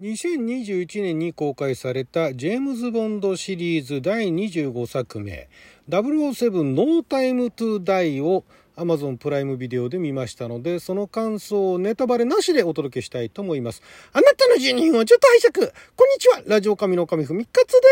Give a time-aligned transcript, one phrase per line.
[0.00, 5.48] 2021年に公開されたジェームズ・ボンドシリーズ第25作目
[5.88, 8.44] 007ノータイムトゥダイを
[8.76, 13.82] Amazon プライムビデオで見ましたので、その感想をネタバレなしでお届けしたいと思います。
[14.12, 15.72] あなたの住人をちょっと拝借。
[15.96, 16.42] こんにちは。
[16.46, 17.88] ラジオ神の神ふみかつで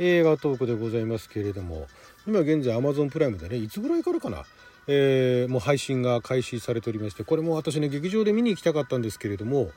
[0.00, 0.02] す。
[0.02, 1.86] 映画トークでございますけれども、
[2.26, 4.44] 今現在 Amazon プライムでね、いつぐらいからかな？
[4.90, 9.70] えー、もう配信が開始されておりましてこれも私ね劇場で見に行きたかったんですけれども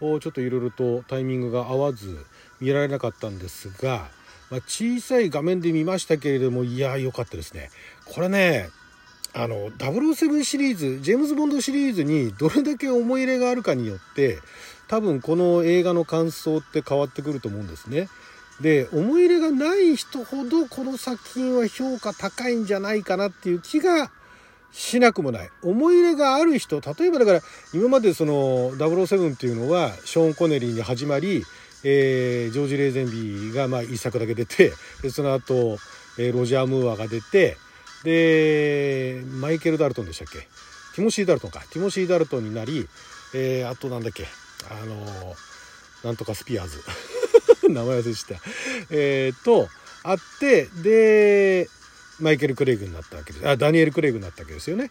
[0.00, 2.18] ちょっといろいろとタイミングが合わず
[2.60, 4.08] 見られなかったんですが、
[4.50, 7.70] まあ、小さい画面で見ましたけれどもいや良かったですね
[8.04, 8.68] これね
[9.34, 14.40] あの007シリーズジェームズ・ボンドシリーズにどれだけ思い入れがあるかによって
[14.88, 18.08] 多分この映画の感想って変わってくると思うんですね。
[18.60, 24.10] で思い入れがない人ほどこの作品は評価高いんじゃないかなっていう気が
[24.78, 25.48] しなくもない。
[25.62, 27.40] 思い入れがある人、例えばだから、
[27.72, 31.44] 今までその007っていうのは、ショーン・コネリーに始まり、
[31.82, 35.78] えー、ジョージ・レーゼンビーがまあ一作だけ出て、でその後、
[36.18, 37.56] えー、ロジャー・ムーアが出て、
[38.04, 40.40] で、マイケル・ダルトンでしたっけ？
[40.94, 41.60] ティモシー・ダルトンか。
[41.70, 42.86] ティモシー・ダルトンになり、
[43.34, 44.26] えー、あとなんだっけ？
[44.70, 45.34] あの
[46.04, 46.82] なんとかスピアーズ。
[47.68, 48.34] 名前忘れした。
[48.90, 49.68] えー、と、
[50.02, 51.68] あって、で、
[52.20, 54.90] マイケル・クレイグになったわけですあダニエル・クレイグになったわけですよね。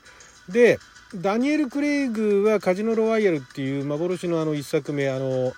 [0.50, 0.80] で
[1.16, 5.54] ダニエル・クレイグはカジノ・ロワイヤルっていう幻のあの一作目あの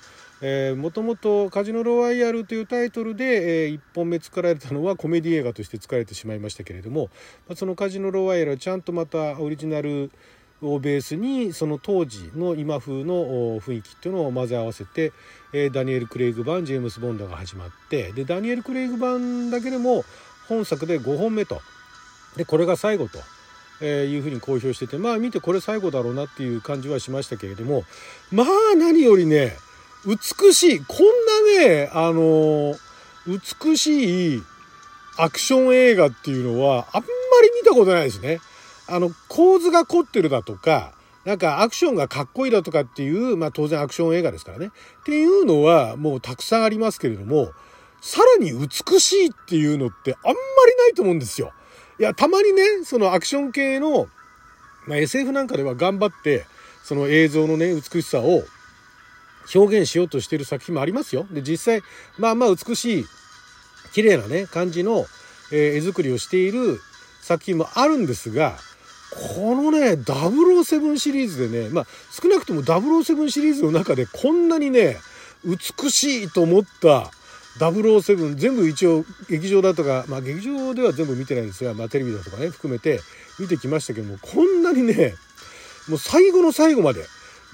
[0.76, 7.10] もともと「カジノ・ロワイヤル」というタイトルで、えー、1本目作られたのはコメディ映画として作られてしまいましたけれども、
[7.48, 10.12] まあ、その「カジノ・ロワイヤル」はちゃんとまたオリジナル
[10.62, 15.12] をベースにその当時の今風の雰囲気っていうのを混ぜ合わせて、
[15.54, 20.04] えー、ダニエル・クレイグ版ジェームス・ボンドが始まってでダニエル・クレイグ版だけでも
[20.48, 21.62] 本作で5本目と
[22.36, 23.20] でこれが最後と。
[23.80, 27.84] えー、いうふうに公表しててまあ見てこれ最後だろうなっていう感じはしましたけれども
[28.32, 29.56] まあ何よりね
[30.04, 32.76] 美しいこんなねあの、
[33.28, 34.44] 美しい
[35.18, 37.08] アクション映画っていうのはあんま
[37.44, 38.40] り見たことないですね。
[38.88, 40.94] あの構図が凝ってるだとか
[41.26, 44.68] なんかアクションがかっこいいだとかっていう、まあ当然アクション映画ですからね。
[44.68, 47.52] っていうのはもうたくさんありますけれども、
[48.02, 50.36] さらに美しいっていうのってあんまり
[50.78, 51.52] ないと思うんですよ。
[52.00, 54.08] いや、たまにね、そのアクション系の、
[54.86, 56.46] まあ、SF なんかでは頑張って、
[56.84, 58.44] その映像のね、美しさを
[59.54, 61.26] 表現しようとしてる作品もありますよ。
[61.32, 61.82] で、実際、
[62.18, 63.06] まあまあ美しい、
[63.94, 65.06] 綺麗なね、感じの、
[65.52, 66.80] えー、絵作りをしている
[67.22, 68.58] 作品もあるんですが、
[69.36, 74.98] このね、007シリーズでね、まあ少なくとも007シリーズの中でこんなにね、
[75.44, 77.12] 美しいと思った
[77.60, 83.00] 007全部一応劇場だとか、まあ劇場では全部見てないんですが、まあテレビだとかね、含めて
[83.40, 85.16] 見てきましたけども、こんなにね、
[85.90, 87.06] もう最後の最後まで、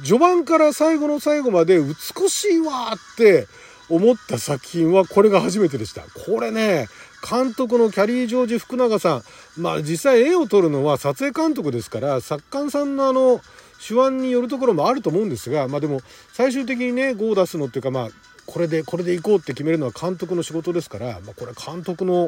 [0.04, 3.48] 序盤から最後の最後まで美しいわって
[3.90, 6.02] 思った作品はこれが初めてでした。
[6.26, 6.88] これね、
[7.30, 9.24] 監督のキャリー・ジョージ・福永さん、
[9.62, 13.42] まあ実際絵を撮るのは撮影監督ですから、作家さんのあの、
[13.86, 16.02] 手腕によるところもあると思うんですが、まあでも
[16.34, 18.10] 最終的にね、5を出すのっていうかまあ
[18.46, 22.28] これでこれでいこうって決めるのは監督の仕事ですから、まあ、これ監督の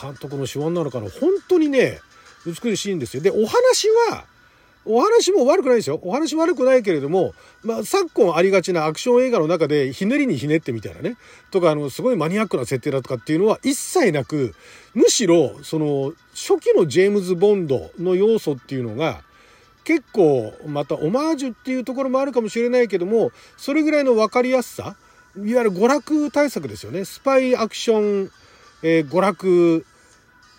[0.00, 2.00] 監督の手腕なのかな本当にね
[2.46, 3.22] 美しいんですよ。
[3.22, 4.24] でお話は
[4.84, 6.00] お話も悪くないですよ。
[6.02, 11.16] お話悪くないけれども、まあ、昨今ありがちなアクション映画の中でひねりにひねってみたいなね、
[11.50, 14.54] とか、あの、すごいマニアックな設定だとかっていうのは一切なく、
[14.94, 19.22] むしろ、その、初期のジェームズ・ボンドの要素っていうのが、
[19.90, 24.94] 結構またオマージュっていうところもあるかもしれないけどもそれぐらいの分かりやすさ
[25.36, 27.04] いわゆる娯楽対策ですよね。
[27.04, 28.30] スパイアクション、
[28.84, 29.84] えー、娯楽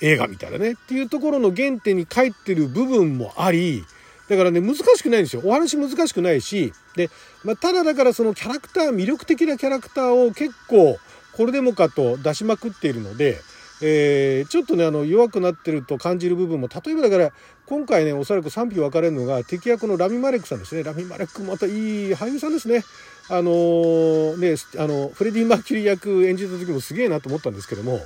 [0.01, 0.73] 映画みたいなね。
[0.73, 3.85] っていうところの原点に帰ってる部分もあり
[4.27, 5.43] だからね難しくないんですよ。
[5.45, 7.09] お話難しくないしで、
[7.45, 10.97] まあ、ただだからそのキャラクター魅力的なキャラクターを結構
[11.31, 13.39] これでもかと出しまくっているので
[13.81, 17.31] えー、ちょっとねあの弱くなってると感じる部分も例えばだから
[17.71, 20.83] 今回ねおそらく賛否分かれるのが敵役のラミ・マレックさんですね。
[20.83, 21.73] ラミ・マレックまたいい
[22.13, 22.83] 俳優さんですね。
[23.29, 28.01] あのー、ねあのフレディ・マーキュリー役演じた時もすげえなと思ったんですけども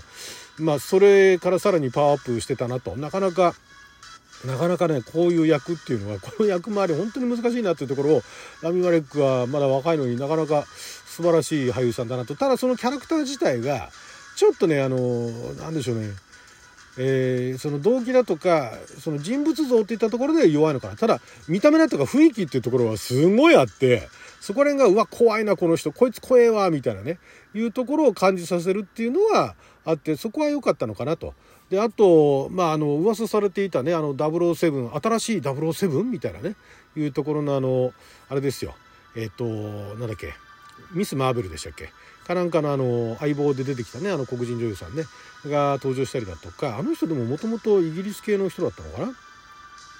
[0.59, 2.95] まあそれからさらにパワーアップしてたなと。
[2.95, 3.55] なかなか
[4.45, 8.21] なかなかねこういう役っていうのはこの役回り本当に難しいなっていうところを
[8.61, 12.35] ラミ・マレックはまだ若いのになかなか素晴らしい俳優さんだなと。
[12.35, 13.89] ただそのキャラクター自体が
[14.35, 16.09] ちょっとねあの何でしょうね。
[16.97, 20.95] えー、その動機だとかその人物像っていったところで弱いのかな。
[20.95, 24.07] ただ見た目だとか雰囲気っていうところはすごいあって
[24.39, 27.17] そこら辺がうわ怖いなこの人こいつ怖えわみたいなね
[27.53, 31.33] いうところを感じさせるっていうのはあってそこは良かったのかなと。
[31.69, 36.55] であとまああの噂されていたねあの007新しい007みたいなね
[36.95, 37.91] いうところのあの
[38.29, 38.75] あれですよ。
[39.15, 39.45] えっ、ー、と
[39.95, 40.33] なんだっけ
[40.93, 41.89] ミス・マーベルでしたっけ？
[42.25, 45.03] かなんかのあの相棒で出てきたねあの黒人女優さんね
[45.45, 49.13] が登場したりだとかあの人でももともとイギリス系の人だったのかな？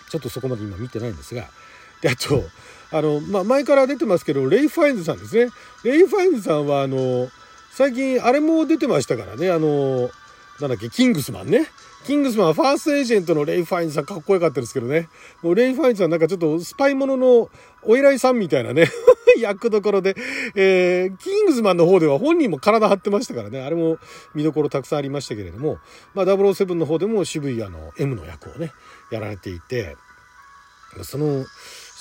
[0.09, 1.45] ちょっとそこまで今見てないんですが
[2.01, 2.43] であと
[2.91, 5.51] あの、まあ、前から出てますけどレイ・ファインズさんですね。
[5.83, 7.29] レイ・ファインズさんはあの
[7.71, 10.09] 最近あれも出てましたからねあの
[10.59, 11.67] なんだっけ、キングスマンね。
[12.05, 15.09] キングスマンはファーストエージェントのレイ・ファインさんかっこよかったですけどね。
[15.41, 17.49] もうレイ・ファインさんなんかちょっとスパイものの
[17.81, 18.87] お偉いさんみたいなね、
[19.37, 20.15] 役どころで、
[20.55, 23.97] えー、キングスマンの方では本人も体張ってましたからね、あれも
[24.33, 25.79] 見どころたくさんありましたけれども、
[26.13, 28.71] まあ007の方でも渋いあの M の役をね、
[29.11, 29.97] やられていて、
[31.01, 31.45] その、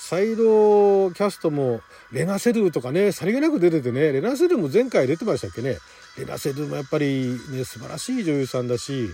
[0.07, 1.81] サイドキャストも
[2.11, 5.79] レナ・セドゥとかね、さりげなく出ててね、レナ・セドゥも前回出てましたっけね。
[6.17, 9.09] レナ・セドゥもやっぱりね、素晴らしい女優さんだし、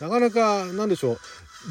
[0.00, 1.18] なかなか、なんでしょう、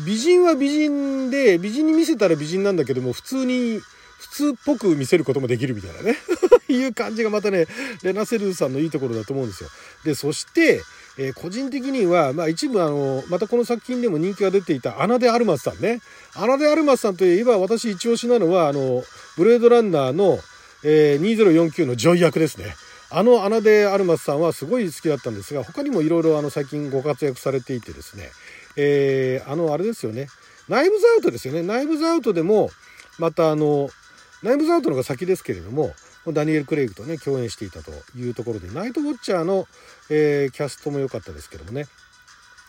[0.05, 3.81] 美人は美人で、美人に見せたら美人なんだけども、普通に、
[4.17, 6.17] 普通っぽく見せることもできるみたいなね
[6.69, 7.67] いう感じがまたね、
[8.03, 9.69] レナ・セルさんのいいところだと思うんですよ。
[10.03, 10.81] で、そして、
[11.17, 16.01] えー、個人的には、まあ一部あの、またこの作品でも人気が出ていたアナデ・アルマスさんね。
[16.33, 19.03] アナデ・アルマスさんといえば私一押しなのは、あの、
[19.37, 20.39] ブレードランナーの、
[20.83, 22.75] えー、2049のジョイ役ですね。
[23.17, 28.29] あのアナデ・アルマスさんはすごい好きだったんですが、他にもいろいろあの最近ご活躍されていてですね、
[28.75, 30.27] えー、あの、あれですよね。
[30.67, 31.63] ナイブズアウトですよね。
[31.63, 32.71] ナイブズアウトでも、
[33.17, 33.89] またあの、
[34.43, 35.93] ナイブズアウトのが先ですけれども、
[36.33, 39.65] ダニエル・クレイグとね、共演していたというところで、ナイト・ウォッチャーの、
[40.09, 41.85] えー、キャストも良かったですけどもね。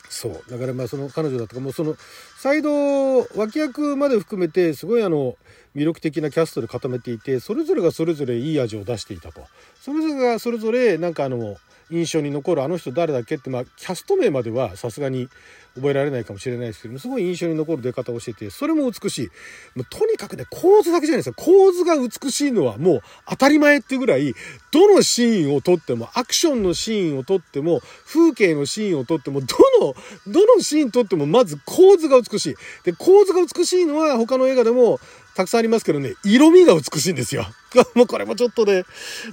[0.08, 0.50] そう。
[0.50, 1.96] だからまあその彼女だとか、もうその、
[2.38, 5.36] サイド脇役まで含めて、すごいあの、
[5.74, 9.42] 魅力的なキャストで固めていて、それぞれがそれぞれいい味を出していたと。
[9.80, 11.56] それぞれがそれぞれ、なんかあの、
[11.90, 13.36] 印象に残るあの人誰だっけ？
[13.36, 15.28] って、まあ、キャスト名まではさすがに
[15.76, 19.26] 覚えられないかもしれないですけども、すごい印象に残る出方をしてて、それも美しい。
[19.74, 21.34] もうとにかくね、構図だけじゃないですよ。
[21.36, 24.34] 構図が美しいのはもう当たり前っていうぐらい、
[24.72, 29.94] どのシーンを撮っても、アクションのシーンを撮っても、風景のシーンを撮っても、どの、
[30.26, 32.56] どのシーン撮っても、まず構図が美しい。
[32.84, 34.98] で、構図が美しいのは他の映画でも
[35.36, 37.46] たくさんありますけどね、色味が美しいんですよ。
[37.94, 38.84] もうこれもちょっとね、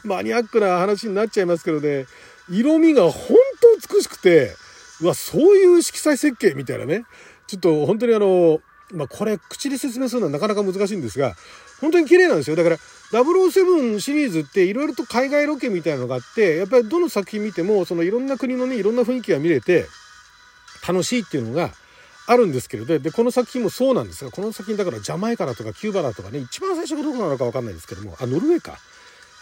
[0.04, 2.08] マニアックな話になっちゃいますけどね、
[2.50, 3.38] 色味が本
[3.82, 4.54] 当美しくて、
[5.00, 7.06] うわ、そういう色彩設計みたいなね。
[7.48, 8.60] ちょっと本当にあの、
[8.92, 11.38] まあ、これ口で説明するのはなかなか難しいんですが、
[11.80, 12.58] 本当に綺麗なんですよ。
[12.58, 12.78] だから、
[13.12, 19.88] 007シリーズっていろいろと海外ロケみたいなのがあって、やっぱりどの作品見ても、そのいろんな国のね、いろんな雰囲気が見れて、
[20.86, 21.72] 楽しいっていうのが
[22.26, 28.78] あるんですけれど、で、この作品もそうなんですが、この作品だからジャマイカだとかキューバだとかね、一番最初がどこなのかわかんないですけども、あ、ノルウェーか。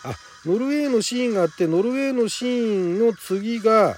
[0.03, 2.49] あ、ノルウェーのシーンがあって、ノルウェーのシー
[2.95, 3.97] ンの次が、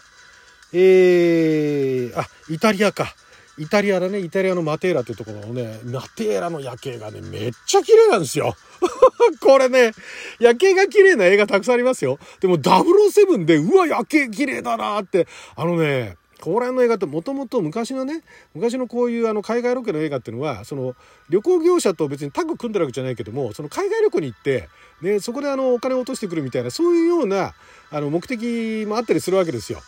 [0.73, 3.15] えー、あ、イタリアか。
[3.57, 8.55] イタリアだね、イタリアのマテーラっていうところのね、マテーラの夜景がね、めっちゃ綺麗なんですよ。
[9.41, 9.91] これね、
[10.39, 12.17] 夜景が綺麗な映画たくさんありますよ。
[12.39, 18.21] でも007で、うわ、夜景綺麗だなって、あのね、ここら辺の映画ってもともと昔のね
[18.53, 20.93] 昔のこういうあの海外ロケの映画っていうのはその
[21.29, 24.67] 旅行業者と別にタッグ組んでるわけじゃないけどもその海外旅行に行って、
[25.01, 27.53] ね、そこであのお金を落としてくるみたいなそういうような
[27.91, 29.79] あの目的もあったりするわけですよ。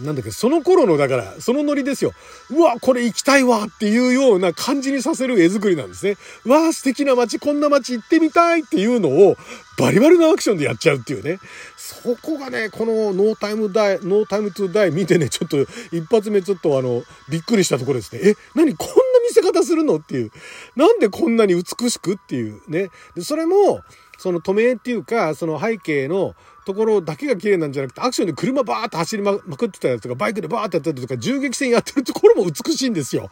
[0.00, 2.12] なんだっけ、その頃の、だから、そのノリですよ。
[2.50, 6.16] うわ、これ行きたいわっていうような感じにさせる絵作りなんですね。
[6.46, 9.36] わあ、素敵な街、こんな街行ってみたいっていうのを、
[9.76, 11.38] バリバリのアクションでやっちゃうっていうね。
[11.76, 15.58] そこがね、このノータイムダイ、ノータイムトゥダイ見てね、ちょっと
[15.94, 18.20] 一発目ちょっとあの、びっくりしたところですね。
[18.22, 18.94] え、何こんな
[19.28, 20.30] 見せ方するのっていう。
[20.74, 22.88] なんでこんなに美しくっていうね。
[23.14, 23.82] で、それも、
[24.18, 33.30] その止めっていうか、その背景の、ところだけが綺麗なんじゃなくて、アクションで車バーって走りまくってたやつとか、バイクでバーってやってたとか、銃撃戦やってるところも美しいんですよ。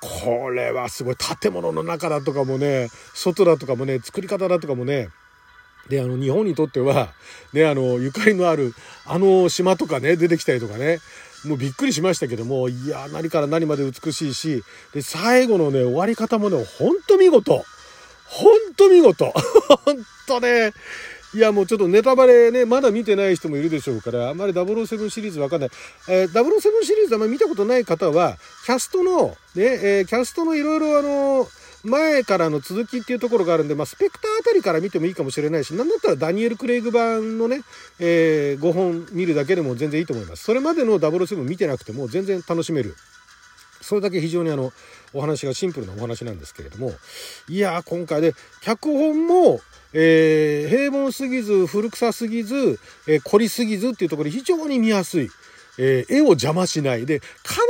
[0.00, 1.16] これはすごい。
[1.16, 5.08] 建物の中だとかもね、外だとかもね、作り方だとかもね、
[5.88, 7.12] で、あの、日本にとっては、
[7.52, 8.74] ね、あの、ゆかりのある、
[9.06, 10.98] あの島とかね、出てきたりとかね、
[11.44, 14.62] もうびっくりしましたけども、いや、何から何まで美しいし、
[14.92, 17.64] で、最後のね、終わり方もね、ほんと見事。
[18.24, 19.32] ほんと見事。
[19.84, 20.72] ほんとね、
[21.34, 25.70] いやもうちょっとネタバレね、まだ見てない人もいるでしょうから、あんまり007シリーズわかんない。
[26.08, 31.46] えー、007シリーズあんまり見たことない方は、キャストの、ね、えー、キャストのいろいろあの、
[31.84, 37.60] 前からの続きっていうところがあるんで、まあ、スペクターあたりから見てもいいかもしれないし、なんだったらダニエル・クレイグ版のね、
[38.00, 40.44] えー、5本見るだけでも全然いいと思います。
[40.44, 42.96] それまでの007見てなくても全然楽しめる
[43.80, 44.72] それだけ非常にあの
[45.12, 46.92] お話がシンプルなお話なんですけれども
[47.48, 49.60] いや今回で脚本も、
[49.92, 55.30] えー、平凡すぎず古臭すぎず、えー、凝りすぎずっていうところで非常に見やすい。
[55.80, 57.26] えー、絵を邪魔しないでか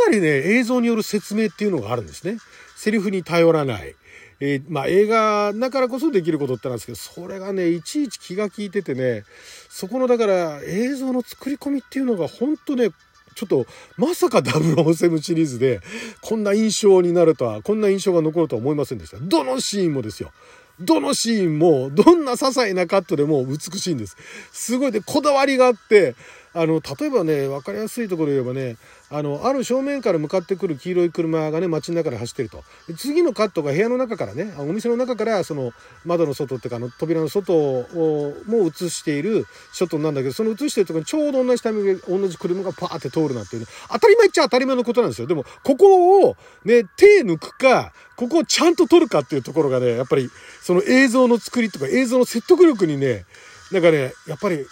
[0.07, 2.39] なりね映像による説明っていうのがあるんですね。
[2.75, 3.95] セリフに頼らない。
[4.41, 9.25] えー、まあ映画だからこそできることってなんですけどそれがねいちいち気が利いててね
[9.69, 12.91] そこのだから映像の作り込みっていうのが本当ね
[13.39, 13.67] ちょっと
[13.97, 15.81] まさか007シリーズで
[16.23, 19.19] こんな印象になるとはこんな印象が残るとは思いませんでした。
[19.21, 20.33] どのシーンもですよ。
[20.81, 24.17] どのシーンもどんな些細なカットでも美しいんです。
[24.53, 26.15] すごいでこだわりがあって
[26.55, 28.77] あの例えばね分かりやすいところで言えばね
[29.11, 32.65] あのある正面から向かってくる黄色い車がね街の中で走ってると。
[32.97, 35.73] 次のカットが部屋の中からねお店の中からその
[36.05, 45.27] 窓の外っていうかあの扉の外をも映しているショットなんだけどその映してるところにちょうど同じタイミングで同じ車がパーって通るなんていう、ね、当たり前っちゃ当たり前のことなんですよ。
[45.27, 50.29] でもここをね手抜くかここをちゃんと撮るかっていうところがねやっぱり
[50.61, 53.25] その映像の作りとか映像の説得力にね
[53.71, 54.65] なんかねやっぱり違う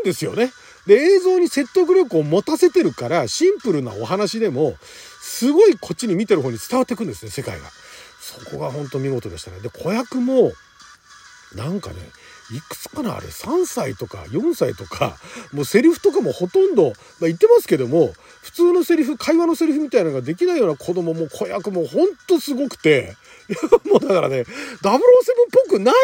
[0.00, 0.50] んですよね。
[0.86, 4.76] で、映像に説得力を持たせてるから、シンプルなお話でも、
[5.20, 7.66] すごいこっちに見てる方に伝わってくんですね、世界が。
[8.20, 9.60] そこが本当見事でしたね。
[9.60, 10.52] で、子役も、
[11.54, 11.96] なんかね、
[12.50, 15.16] いくつかなあれ3歳とか4歳とか
[15.52, 16.94] もうセリフとかもほとんど、まあ、
[17.26, 18.12] 言ってますけども
[18.42, 23.16] 普通のセリフ会話のセリフみたいなのができないような子供も子役もほんとすごくて
[23.48, 23.58] いや
[23.92, 25.00] もうだからね007っ
[25.66, 25.94] ぽくない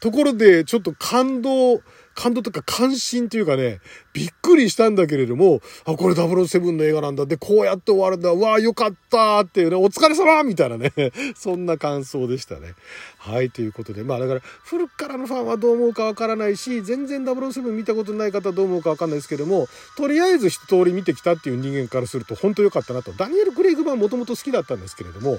[0.00, 1.82] ところでちょっと感動
[2.14, 3.80] 感動とか関心というかね、
[4.12, 7.26] びっくりしたんだけれども、あ、これ007の映画なんだ。
[7.26, 8.32] で、こうやって終わるんだ。
[8.32, 10.92] わあ、よかったっていうね、お疲れ様みたいなね、
[11.36, 12.74] そんな感想でしたね。
[13.18, 23.12] はい、ということで、まあだから、古くからのファンはどう思うかわからないし、全然007見たことない方はどう思うかわかんないですけども、とりあえず一通り見てきたっていう人間からすると、本当良かったなと。
[23.12, 25.38] ダニエル・グレイグマンもともと好きだったんですけれども、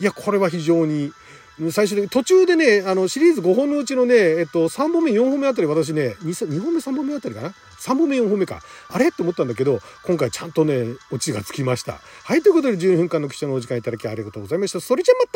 [0.00, 1.12] いや、これは非常に、
[1.70, 8.60] 最終的に途中でねあのシリーズ5本のうちのね、えっと、3本目4本目あたり私ね 2, 2本目3本目あたりかな？3本目4本目か。
[8.88, 9.08] あれ？
[9.08, 12.00] って思ったんだけど今回ちゃんとねオチがつきました。
[12.24, 14.80] はいということで12分間の記者のお時間いただきありがとうございました。
[14.80, 15.28] それじゃまた！